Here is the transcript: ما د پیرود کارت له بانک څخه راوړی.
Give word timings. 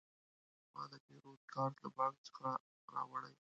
ما 0.73 0.83
د 0.91 0.93
پیرود 1.05 1.39
کارت 1.53 1.75
له 1.83 1.89
بانک 1.97 2.15
څخه 2.27 2.45
راوړی. 2.93 3.35